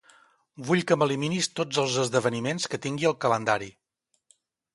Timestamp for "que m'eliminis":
0.91-1.49